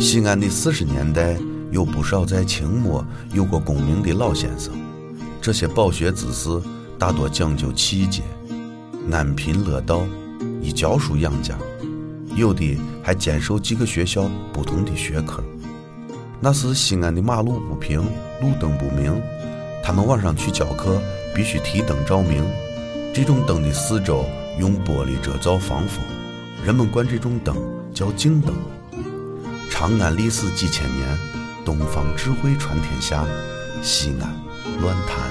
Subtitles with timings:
[0.00, 1.36] 西安的四十年代
[1.72, 4.72] 有不少在清末有过功名的老先生，
[5.42, 6.48] 这些饱学之士
[6.96, 8.22] 大多讲究气节，
[9.10, 10.02] 安贫乐道，
[10.62, 11.58] 以教书养家，
[12.36, 15.42] 有的还兼授几个学校不同的学科。
[16.40, 18.00] 那时西安的马路不平，
[18.40, 19.20] 路灯不明，
[19.82, 21.02] 他们晚上去教课
[21.34, 22.44] 必须提灯照明，
[23.12, 24.24] 这种灯的四周
[24.60, 26.04] 用玻璃遮罩防风，
[26.64, 27.56] 人们管这种灯
[27.92, 28.54] 叫镜灯。
[29.78, 31.06] 长安历史几千年，
[31.64, 33.24] 东方智慧传天下，
[33.80, 34.34] 西安
[34.80, 35.30] 乱谈。